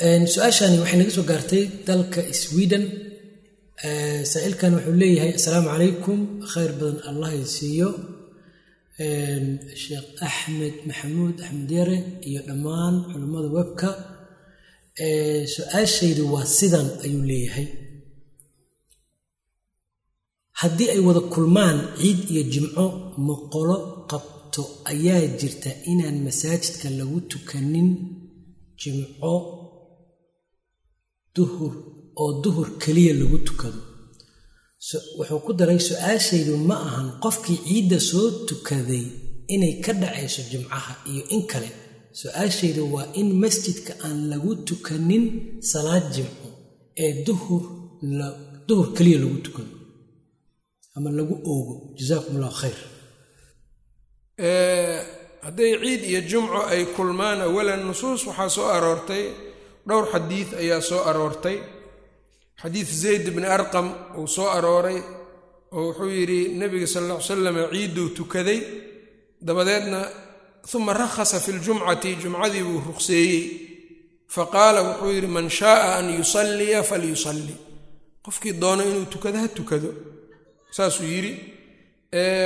su'aashani 0.00 0.76
waxay 0.82 0.98
naga 0.98 1.12
soo 1.16 1.26
gaartay 1.30 1.64
dalka 1.86 2.20
sweden. 2.42 2.84
Saa-ilkan 4.32 4.72
wuxuu 4.76 4.96
leeyahay 5.02 5.32
assalaamu 5.38 5.68
calaykum. 5.72 6.18
Khayr 6.52 6.72
badan 6.80 6.98
allah 7.10 7.30
siiyo. 7.56 7.88
Sheekh 9.82 10.08
axmed 10.28 10.74
maxamuud 10.88 11.36
axmed 11.46 11.70
yare 11.78 11.96
iyo 12.28 12.40
dhammaan 12.48 12.94
culammada 13.10 13.48
webka. 13.58 13.88
Su'aashaydu 15.54 16.22
waa 16.34 16.46
sidan 16.58 16.86
ayuu 17.04 17.22
leeyahay. 17.30 17.66
Haddii 20.60 20.88
ay 20.94 21.00
wada 21.06 21.22
kulmaan 21.34 21.78
ciid 22.00 22.20
iyo 22.32 22.42
jimco 22.52 22.84
moqolo 23.28 23.76
qabto. 24.10 24.62
Ayaa 24.92 25.22
jirta 25.40 25.70
inaan 25.92 26.16
masaajidka 26.26 26.86
lagu 26.98 27.18
tukanin 27.30 27.88
jimco 28.80 29.34
duhur 31.36 31.72
oo 32.22 32.30
duhur 32.44 32.68
keliya 32.82 33.12
lagu 33.20 33.38
tukado. 33.48 33.80
Wuxuu 35.18 35.40
ku 35.46 35.52
daray 35.58 35.80
su'aashaydu 35.88 36.54
ma 36.68 36.76
ahan 36.88 37.08
qofkii 37.24 37.58
ciidda 37.66 37.98
soo 38.10 38.26
tukaday 38.48 39.04
inay 39.54 39.74
ka 39.84 39.92
dhacayso 40.00 40.42
jimcaha 40.50 40.92
iyo 41.10 41.22
in 41.36 41.42
kale. 41.50 41.70
Su'aashaydu 42.20 42.82
waa 42.94 43.06
in 43.20 43.28
masjidka 43.42 43.92
aan 44.06 44.18
lagu 44.30 44.52
tukanin 44.68 45.24
salaad 45.70 46.04
jimco 46.14 46.48
ee 47.04 47.12
duhur 47.26 47.62
duhur 48.68 48.88
keliya 48.96 49.18
lagu 49.24 49.38
tukado. 49.46 49.72
Ama 50.96 51.08
lagu 51.18 51.34
oogo. 51.52 51.74
Jazaakum 51.98 52.32
allahu 52.36 52.56
khayr 52.62 52.78
hadday 55.44 55.70
ciid 55.82 56.02
iyo 56.10 56.20
jumco 56.30 56.60
ay 56.72 56.82
kulmaan 56.96 57.40
awalan 57.46 57.82
nusuus 57.88 58.22
waxaa 58.28 58.48
soo 58.56 58.66
aroortay 58.76 59.24
dhowr 59.90 60.06
xadiid 60.12 60.48
ayaa 60.62 60.80
soo 60.88 61.00
aroortay. 61.10 61.58
Xadiid 62.62 62.88
zayd 63.02 63.24
bni 63.34 63.46
arqam 63.56 63.86
uu 64.18 64.26
soo 64.36 64.48
arooray 64.56 64.98
oo 65.76 65.82
wuxuu 65.88 66.10
yidhi 66.18 66.40
nebiga 66.60 66.86
sal 66.86 67.04
alla 67.04 67.16
ly 67.18 67.22
salam 67.30 67.56
ciidduu 67.72 68.08
tukaday. 68.18 68.60
Dabadeedna 69.46 70.00
uma 70.74 70.92
rakhasa 71.00 71.40
fi 71.44 71.50
ljumcati 71.52 72.10
jumcadii 72.22 72.62
buu 72.68 72.80
ruqseeyey. 72.88 73.42
Faqaala 74.34 74.80
wuxuu 74.88 75.12
yidhi 75.16 75.26
man 75.36 75.48
shaaa 75.58 75.98
an 75.98 76.06
yusalliya 76.18 76.82
falyusalli. 76.90 77.54
Qofkii 78.24 78.54
doono 78.62 78.82
inuu 78.90 79.06
tukado 79.12 79.38
ha 79.42 79.48
tukado. 79.58 79.90
Saasuu 80.76 81.04
yidhi. 81.14 81.32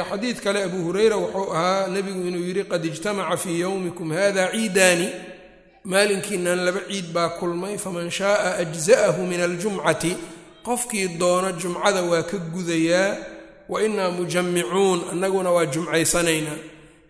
Xadiid 0.08 0.38
kale 0.44 0.62
abu 0.68 0.78
hureyra 0.86 1.16
wuxuu 1.16 1.52
ahaa 1.56 1.88
nebigu 1.94 2.20
inuu 2.28 2.44
yidhi 2.48 2.64
qad 2.72 2.84
ijtamaca 2.90 3.36
fii 3.42 3.60
yowmikum 3.64 4.08
hada 4.18 4.42
ciidaani 4.52 5.08
maalinkiinan 5.84 6.64
laba 6.66 6.80
ciid 6.88 7.06
baa 7.14 7.28
kulmay 7.38 7.76
faman 7.78 8.10
shaaa 8.10 8.56
ajza'ahu 8.64 9.26
min 9.30 9.40
aljumcati 9.40 10.12
qofkii 10.66 11.08
doono 11.20 11.52
jumcada 11.60 12.02
waa 12.10 12.22
ka 12.22 12.36
gudayaa 12.54 13.16
wa 13.68 13.82
inaa 13.86 14.10
mujammicuun 14.10 15.00
annaguna 15.12 15.50
waa 15.56 15.66
jumcaysanaynaa. 15.66 16.56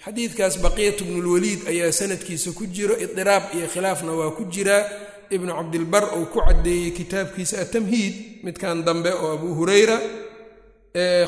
Xadiidkaas 0.04 0.54
baqiyatu 0.64 1.04
bnulwaliid 1.04 1.60
ayaa 1.68 1.92
sanadkiisa 1.92 2.52
ku 2.52 2.66
jiro 2.66 2.94
idiraab 3.04 3.42
iyo 3.56 3.66
khilaafna 3.72 4.12
waa 4.12 4.30
ku 4.36 4.42
jiraa 4.44 4.82
ibnu 5.30 5.54
cabdilbar 5.54 6.04
uu 6.18 6.26
ku 6.26 6.38
caddeeyey 6.46 6.90
kitaabkiisa 6.90 7.60
atamhiid 7.64 8.14
midkan 8.44 8.84
dambe 8.84 9.10
oo 9.22 9.32
abu 9.38 9.54
hureyra 9.54 9.98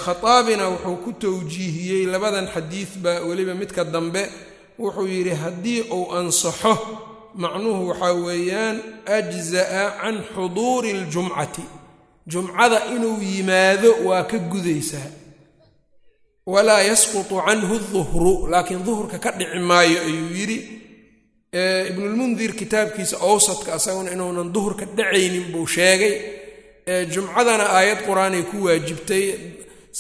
khataabina 0.04 0.64
wuxuu 0.68 0.96
ku 1.04 1.10
towjiihiyey 1.12 2.06
labadan 2.06 2.46
xadiidba 2.54 3.12
weliba 3.28 3.54
midka 3.54 3.84
dambe. 3.84 4.22
Wuxuu 4.78 5.06
yidhi 5.08 5.30
haddii 5.42 5.80
uu 5.90 6.12
ansaxo 6.18 6.74
macnuhu 7.42 7.82
waxaa 7.90 8.14
weeyaan 8.26 8.76
ajza'a 9.18 9.84
can 10.00 10.16
xuduuri 10.34 10.90
اljumcati 10.98 11.64
jumcada 12.32 12.78
inuu 12.94 13.18
yimaado 13.30 13.90
waa 14.08 14.24
ka 14.30 14.38
gudaysaa 14.52 15.08
walaa 16.52 16.80
yasqutu 16.90 17.34
canhu 17.46 17.74
duhru 17.92 18.32
laakiin 18.52 18.82
duhurka 18.86 19.18
ka 19.24 19.30
dhici 19.38 19.58
maayo 19.70 19.98
ayuu 20.08 20.30
yidhi. 20.38 20.58
Ibnulmundir 21.90 22.52
kitaabkiisa 22.60 23.16
owsadka 23.30 23.70
asaguna 23.78 24.10
inuunan 24.14 24.52
duhurka 24.54 24.84
dhacaynin 24.96 25.46
buu 25.52 25.66
sheegay. 25.74 26.14
Jumcadana 27.12 27.64
aayad 27.76 28.00
qur'aanay 28.06 28.42
ku 28.50 28.56
waajibtay. 28.66 29.26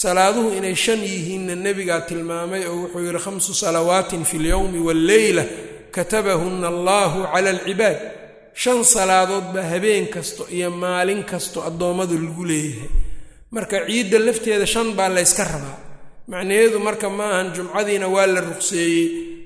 Salaaduhu 0.02 0.48
inay 0.58 0.74
shan 0.84 1.00
yihiinna 1.10 1.54
nebigaa 1.64 2.00
tilmaamay 2.08 2.62
oo 2.70 2.76
wuxuu 2.82 3.02
yidhi 3.06 3.18
khamsu 3.24 3.54
salawaatin 3.62 4.24
fi 4.30 4.36
lyowmi 4.38 4.78
walleyla 4.86 5.44
katabahunna 5.96 6.66
allaahu 6.74 7.18
cala 7.32 7.50
alcibaad. 7.56 7.98
Shan 8.62 8.80
salaadood 8.94 9.46
baa 9.54 9.66
habeen 9.72 10.06
kasto 10.14 10.42
iyo 10.56 10.70
maalin 10.70 11.22
kasto 11.30 11.58
addoommadu 11.68 12.14
lagu 12.26 12.44
leeyahay. 12.50 12.90
Marka 13.54 13.76
ciidda 13.86 14.18
lafteeda 14.26 14.66
shan 14.74 14.88
baa 14.98 15.08
layska 15.16 15.44
rabaa. 15.52 15.78
Macnaheedu 16.30 16.78
marka 16.86 17.08
ma 17.18 17.24
ahan 17.32 17.48
jumcadiina 17.56 18.06
waa 18.14 18.26
la 18.34 18.40
ruqseeyey 18.48 19.04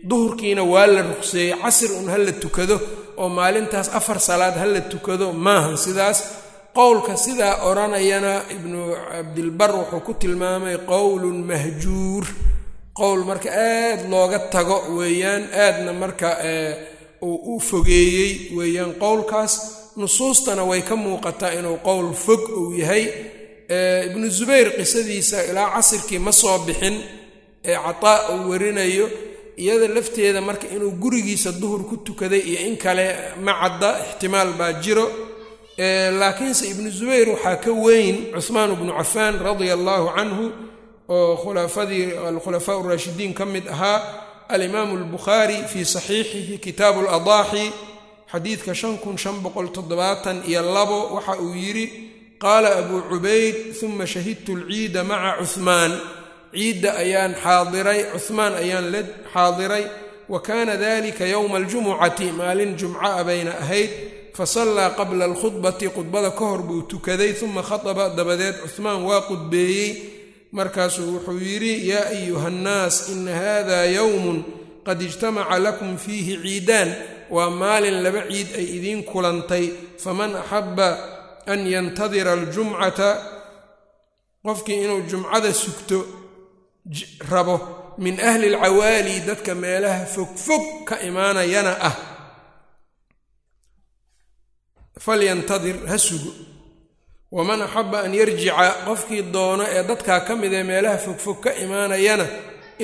duhurkiina 0.08 0.62
waa 0.72 0.86
la 0.94 1.02
ruqseeyey 1.10 1.52
casir 1.62 1.90
un 1.98 2.06
ha 2.12 2.18
la 2.26 2.32
tukado 2.42 2.76
oo 3.20 3.28
maalintaas 3.38 3.88
afar 3.98 4.18
salaad 4.28 4.54
ha 4.60 4.66
la 4.74 4.80
tukado 4.92 5.26
maahan 5.46 5.76
sidaas. 5.84 6.18
Qowlka 6.78 7.16
sidaa 7.24 7.54
odhanayana 7.68 8.32
ibnu 8.54 8.80
cabdilbar 9.10 9.70
wuxuu 9.78 10.00
ku 10.06 10.12
tilmaamay 10.20 10.76
qowlun 10.90 11.38
mahjuur 11.50 12.24
qowl 13.00 13.20
marka 13.30 13.48
aad 13.50 14.00
looga 14.12 14.38
tago 14.54 14.76
weeyaan 14.98 15.42
aadna 15.64 15.92
marka 16.02 16.28
uu 17.28 17.36
u 17.56 17.60
fogeeyey 17.68 18.30
weeyaan 18.58 18.92
qowlkaas 19.02 19.52
nusuustana 20.00 20.62
way 20.70 20.80
ka 20.88 20.94
muuqataa 21.04 21.52
inuu 21.58 21.76
qowl 21.88 22.08
fog 22.24 22.40
uu 22.60 22.72
yahay. 22.82 23.04
Ibnu 24.08 24.26
zubayr 24.38 24.68
qisadiisa 24.78 25.38
ilaa 25.50 25.68
casirkii 25.74 26.18
ma 26.26 26.32
soo 26.40 26.58
bixin 26.66 26.96
ee 27.70 27.76
cataa 27.86 28.18
uu 28.34 28.50
warinayo 28.50 29.06
iyada 29.62 29.86
lafteeda 29.96 30.40
marka 30.48 30.66
inuu 30.76 30.90
gurigiisa 31.02 31.50
duhur 31.60 31.82
ku 31.88 31.96
tukaday 32.06 32.42
iyo 32.50 32.58
in 32.68 32.76
kale 32.84 33.06
ma 33.44 33.52
cadda 33.60 33.88
ixtimaal 34.06 34.50
baa 34.58 34.72
jiro. 34.84 35.06
Laakiinse 36.20 36.64
ibnu 36.72 36.88
zubayr 36.98 37.28
waxaa 37.34 37.56
ka 37.64 37.70
weyn 37.84 38.16
cuhmaan 38.34 38.72
bnu 38.80 38.92
cafaan 38.98 39.34
radia 39.44 39.72
allaahu 39.78 40.08
canhu 40.16 40.44
oo 41.16 41.36
khulafadii 41.42 42.06
alkhulafaa 42.28 42.82
raashidiin 42.90 43.32
ka 43.38 43.44
mid 43.46 43.66
ahaa 43.74 43.98
alimaamu 44.54 44.92
albukhaari 44.98 45.56
fii 45.72 45.84
saxiixihi 45.94 46.58
kitaabu 46.64 47.00
ladaaxi 47.02 47.64
xadiidka 48.32 48.72
iyo 50.50 50.62
labo 50.74 50.98
waxa 51.14 51.34
uu 51.44 51.54
yidhi 51.64 51.86
qaala 52.42 52.68
abuu 52.80 53.02
cubayd 53.10 53.56
uma 53.86 54.06
shahidtu 54.12 54.50
alciida 54.56 55.00
maca 55.10 55.32
cuhmaan 55.44 55.92
ciidda 56.54 56.90
ayaan 57.02 57.32
xaadiray 57.44 58.00
cuhmaan 58.14 58.52
ayaan 58.62 58.86
la 58.92 59.00
xaadiray 59.34 59.84
wa 60.32 60.38
kaana 60.46 60.74
dalika 60.84 61.24
yowma 61.34 61.56
aljumucati 61.60 62.26
maalin 62.38 62.72
jumca 62.80 63.24
bayna 63.28 63.52
ahayd 63.64 63.90
fasallaa 64.38 64.90
qabla 64.98 65.24
alkhudbati 65.30 65.86
khudbada 65.94 66.30
ka 66.38 66.44
hor 66.50 66.62
buu 66.68 66.82
tukaday 66.90 67.32
uma 67.46 67.62
khataba 67.68 68.04
dabadeed 68.18 68.56
cuhmaan 68.64 69.00
waa 69.08 69.20
qudbeeyey 69.30 69.88
markaasuu 70.52 71.12
wuxuu 71.14 71.38
yidhi 71.38 71.88
yaa 71.88 72.06
ayuha 72.14 72.46
annaas 72.52 73.08
ina 73.08 73.34
hada 73.34 73.84
yowmun 73.96 74.38
qad 74.86 74.98
ijtamaca 75.02 75.58
lakum 75.58 75.96
fiihi 76.04 76.34
ciidaan 76.42 76.90
waa 77.30 77.50
maalin 77.50 78.02
laba 78.04 78.22
ciid 78.30 78.48
ay 78.58 78.66
idiin 78.76 79.02
kulantay. 79.10 79.66
Faman 80.02 80.32
axabba 80.40 80.88
an 81.46 81.60
yantadira 81.66 82.32
aljumcata. 82.32 83.10
Qofkii 84.44 84.84
inuu 84.84 85.02
jumcada 85.10 85.52
sugto 85.54 85.98
rabo 87.30 87.56
min 87.98 88.16
ahli 88.20 88.46
alcawaali 88.54 89.14
dadka 89.28 89.54
meelaha 89.54 90.06
fogfog 90.14 90.64
ka 90.88 90.94
imaanayana 91.08 91.72
ah. 91.88 91.96
Falyantadir 94.98 95.76
ha 95.90 95.98
sugo 95.98 96.49
waman 97.36 97.60
axaba 97.66 97.98
an 98.06 98.12
yarjica 98.20 98.84
qofkii 98.86 99.22
doono 99.34 99.64
ee 99.76 99.82
dadkaa 99.90 100.20
ka 100.26 100.32
mid 100.36 100.52
ee 100.52 100.62
meelaha 100.70 100.98
fogfog 101.06 101.38
ka 101.44 101.50
imaanayana 101.64 102.26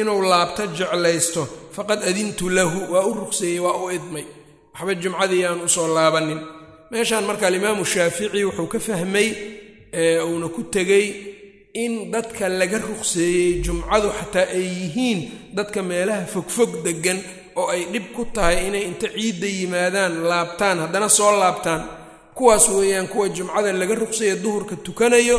inuu 0.01 0.23
laabto 0.31 0.63
jeclaysto 0.79 1.43
faqad 1.77 2.01
adintu 2.11 2.45
lahu 2.57 2.79
waa 2.93 3.05
u 3.11 3.13
rugseeyey 3.21 3.59
waa 3.67 3.77
u 3.85 3.91
idmay. 3.97 4.25
Waxba 4.75 4.95
jumcadii 5.03 5.45
aan 5.49 5.61
u 5.67 5.69
soo 5.77 5.89
laabanin. 5.97 6.41
Meeshaan 6.91 7.25
marka 7.29 7.47
alimaamu 7.47 7.85
shaafici 7.93 8.45
wuxuu 8.45 8.67
ka 8.73 8.79
fahmay 8.87 9.29
uuna 10.29 10.49
ku 10.57 10.63
tegey 10.75 11.07
in 11.75 11.93
dadka 12.13 12.49
laga 12.61 12.79
ruqseeyey 12.89 13.63
jumcadu 13.65 14.09
xataa 14.19 14.47
ay 14.57 14.65
yihiin 14.81 15.21
dadka 15.57 15.81
meelaha 15.91 16.25
fogfog 16.35 16.71
deggan 16.87 17.19
oo 17.61 17.67
ay 17.75 17.83
dhib 17.93 18.07
ku 18.17 18.23
tahay 18.35 18.57
inay 18.69 18.85
inta 18.91 19.09
ciidda 19.15 19.47
yimaadaan 19.59 20.13
laabtaan 20.31 20.79
haddana 20.83 21.09
soo 21.19 21.33
laabtaan 21.43 21.83
kuwaas 22.37 22.65
weeyaan 22.77 23.09
kuwa 23.12 23.29
jumcada 23.37 23.73
laga 23.81 23.94
ruqsaya 24.03 24.35
duhurka 24.44 24.75
tukanayo 24.87 25.37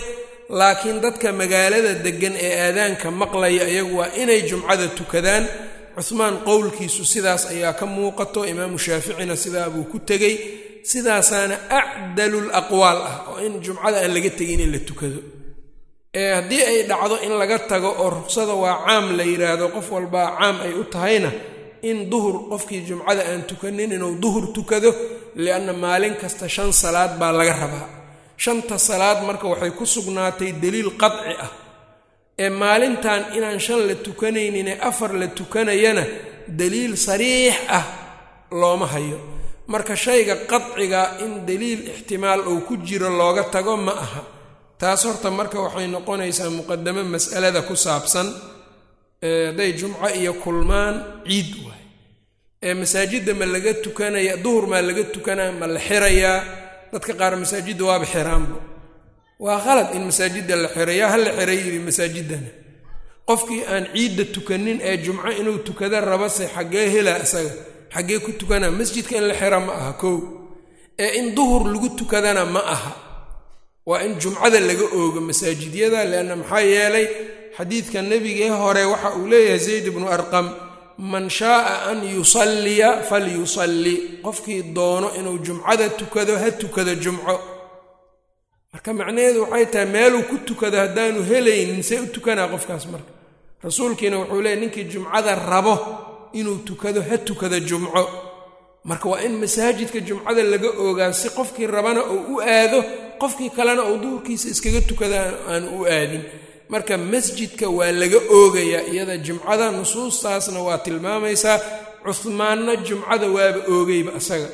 laakiin 0.59 0.97
dadka 1.03 1.27
magaalada 1.39 1.93
deggan 2.05 2.33
ee 2.45 2.53
aadaanka 2.65 3.07
maqlaya 3.21 3.63
iyagu 3.73 3.93
waa 3.99 4.09
inay 4.21 4.41
jumcada 4.49 4.87
tukadaan. 4.99 5.45
Cuhmaan 5.97 6.35
qowlkiisu 6.47 7.03
sidaas 7.13 7.43
ayaa 7.53 7.73
ka 7.79 7.85
muuqato 7.95 8.41
imaamu 8.51 8.77
shaaficina 8.85 9.35
sidaa 9.43 9.69
buu 9.73 9.83
ku 9.91 9.97
tegey 10.09 10.35
sidaasaana 10.91 11.55
acdalu 11.79 12.39
laqwaal 12.53 12.99
ah 13.11 13.15
oo 13.31 13.37
in 13.45 13.53
jumcada 13.65 13.97
aan 14.03 14.11
laga 14.15 14.29
tegin 14.39 14.59
in 14.65 14.71
la 14.75 14.79
tukado. 14.89 15.19
Ee 16.21 16.29
haddii 16.37 16.61
ay 16.69 16.77
dhacdo 16.89 17.15
in 17.25 17.33
laga 17.41 17.57
tago 17.71 17.89
oo 18.01 18.09
ruksada 18.17 18.53
waa 18.63 18.75
caam 18.85 19.05
la 19.17 19.23
yidhaahdo 19.31 19.65
qof 19.75 19.87
walbaa 19.95 20.27
caam 20.39 20.55
ay 20.65 20.73
u 20.73 20.83
tahayna 20.93 21.31
in 21.89 21.97
duhur 22.11 22.35
qofkii 22.51 22.81
jumcada 22.89 23.21
aan 23.31 23.41
tukanin 23.49 23.91
inuu 23.97 24.15
duhur 24.23 24.45
tukado 24.55 24.89
lianna 25.43 25.73
maalin 25.83 26.15
kasta 26.21 26.45
shan 26.55 26.71
salaad 26.81 27.11
baa 27.19 27.31
laga 27.39 27.53
rabaa. 27.63 27.87
Shanta 28.43 28.75
salaad 28.87 29.19
marka 29.27 29.45
waxay 29.51 29.71
ku 29.79 29.85
sugnaatay 29.93 30.51
deliil 30.63 30.91
qadci 31.01 31.33
ah. 31.45 31.51
Ee 32.43 32.49
maalintan 32.61 33.21
inaan 33.37 33.59
shan 33.65 33.79
la 33.89 33.95
tukanaynin 34.05 34.67
ee 34.73 34.77
afar 34.89 35.11
la 35.21 35.27
tukanayana 35.39 36.03
deliil 36.59 36.93
sariix 37.07 37.55
ah 37.77 37.85
looma 38.59 38.87
hayo. 38.93 39.19
Marka 39.73 39.93
shayga 40.05 40.35
qadciga 40.51 41.01
in 41.23 41.31
deliil 41.49 41.81
ixtimaal 41.91 42.41
uu 42.51 42.61
ku 42.67 42.73
jiro 42.87 43.09
looga 43.19 43.43
tago 43.53 43.73
ma 43.85 43.91
aha. 44.05 44.21
Taas 44.81 45.01
horta 45.07 45.29
marka 45.39 45.57
waxay 45.65 45.87
noqonaysaa 45.95 46.49
muqadamo 46.57 47.01
mas'alada 47.13 47.61
ku 47.69 47.75
saabsan 47.85 48.27
hadday 49.47 49.71
jumco 49.79 50.07
iyo 50.19 50.33
kulmaan 50.43 50.95
ciid 51.27 51.49
masaajidda 52.61 53.33
ma 53.33 53.45
laga 53.45 53.73
tukanaya 53.73 54.37
duhur 54.37 54.67
maa 54.67 54.81
laga 54.81 55.03
tukanaa 55.03 55.51
ma 55.51 55.67
la 55.67 55.79
xirayaa 55.79 56.43
dadka 56.91 57.13
qaar 57.13 57.33
masaajidda 57.37 57.83
waaba 57.85 58.05
xiraanba. 58.05 58.57
Waa 59.39 59.59
qalad 59.65 59.95
in 59.95 60.03
masaajidda 60.09 60.55
la 60.55 60.67
xirayaa 60.75 61.09
ha 61.11 61.17
la 61.17 61.31
xiray 61.37 61.57
yidhi 61.65 61.79
masaajiddana 61.79 62.49
qofkii 63.27 63.61
aan 63.73 63.85
ciidda 63.93 64.25
tukanin 64.35 64.79
ee 64.81 64.97
jumco 64.97 65.29
inuu 65.39 65.57
tukada 65.67 66.01
rabase 66.01 66.47
xaggee 66.55 66.87
helaa 66.93 67.19
isaga 67.25 67.51
xaggee 67.93 68.19
ku 68.25 68.31
tukanaa 68.39 68.71
masjidka 68.71 69.15
in 69.17 69.25
la 69.29 69.33
xira 69.35 69.59
ma 69.59 69.73
aha 69.73 69.93
kow. 70.01 70.17
Ee 70.99 71.11
in 71.19 71.35
duhur 71.35 71.63
lagu 71.73 71.89
tukadana 71.99 72.45
ma 72.45 72.59
aha. 72.75 72.91
Waa 73.85 74.01
in 74.05 74.13
jumcada 74.21 74.59
laga 74.59 74.85
oogo 74.97 75.21
masaajidyada 75.21 76.05
leanna 76.11 76.35
maxaa 76.35 76.61
yeelay 76.73 77.07
xadiidka 77.57 78.01
nebigee 78.01 78.49
hore 78.49 78.83
waxa 78.85 79.09
uu 79.19 79.27
leeyahay 79.31 79.59
zayd 79.59 79.85
ibnu 79.91 80.07
arqam 80.09 80.47
man 80.97 81.29
shaaa 81.29 81.89
an 81.91 82.03
yusalliya 82.15 83.03
falyusalli. 83.09 84.19
Qofkii 84.23 84.63
doono 84.73 85.11
inuu 85.19 85.37
jumcada 85.37 85.89
tukado 85.89 86.37
ha 86.37 86.51
tukado 86.51 86.95
jumco. 86.95 87.39
Marka 88.73 88.93
macnaheedu 88.93 89.41
waxay 89.41 89.65
tahay 89.65 89.85
meeluu 89.85 90.23
ku 90.23 90.37
tukado 90.37 90.77
haddaanu 90.77 91.23
helaynin 91.23 91.83
see 91.83 91.99
u 91.99 92.07
tukanaa 92.07 92.47
qofkaas 92.47 92.85
marka. 92.91 93.11
Rasuulkiina 93.63 94.17
wuxuu 94.19 94.41
leeyay 94.41 94.59
ninkii 94.59 94.83
jumcada 94.83 95.35
rabo 95.35 95.75
inuu 96.33 96.55
tukado 96.65 97.01
ha 97.01 97.17
tukado 97.17 97.59
jumco. 97.59 98.09
Marka 98.83 99.09
waa 99.09 99.21
in 99.21 99.37
masaajidka 99.37 99.99
jumcada 99.99 100.43
laga 100.43 100.69
oogaa 100.79 101.13
si 101.13 101.29
qofkii 101.29 101.67
rabana 101.67 102.03
uu 102.05 102.35
u 102.35 102.41
aado 102.41 102.83
qofkii 103.19 103.49
kalena 103.49 103.83
uu 103.83 103.97
duhurkiisa 103.97 104.49
iskaga 104.49 104.81
tukada 104.81 105.33
aanu 105.49 105.81
u 105.81 105.85
aadin 105.85 106.23
marka 106.71 106.93
masjidka 107.11 107.65
waa 107.77 107.91
laga 108.01 108.19
oogayaa 108.37 108.83
iyada 108.91 109.15
jumcada 109.25 109.65
nusuustaasna 109.77 110.59
waa 110.67 110.77
tilmaamaysaa 110.85 111.57
cuhmaanna 112.05 112.73
jumcada 112.87 113.27
waaba 113.35 113.59
oogayba 113.73 114.11
asaga. 114.19 114.49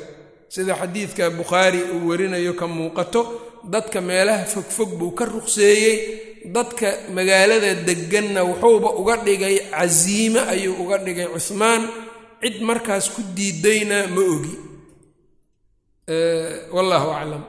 Sida 0.54 0.74
xadiidka 0.80 1.24
bukhaari 1.38 1.80
uu 1.94 2.08
warinayo 2.08 2.52
ka 2.60 2.66
muuqato 2.76 3.20
dadka 3.72 3.98
meelaha 4.08 4.44
fogfog 4.52 4.90
buu 4.98 5.10
ka 5.18 5.24
ruqseeyey 5.34 5.96
dadka 6.56 6.88
magaalada 7.16 7.70
degganna 7.88 8.40
wuxuuba 8.48 8.88
uga 9.00 9.16
dhigay 9.26 9.56
casiime 9.74 10.40
ayuu 10.52 10.74
uga 10.82 10.96
dhigay 11.04 11.26
cuhmaan 11.34 11.82
cid 12.42 12.56
markaas 12.68 13.06
ku 13.14 13.20
diidayna 13.36 13.98
ma 14.14 14.20
ogi. 14.34 14.54
Wallaahu 16.74 17.10
aclam 17.20 17.42